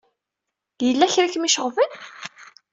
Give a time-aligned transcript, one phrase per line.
[0.85, 1.91] Yella kra ay kem-iceɣben?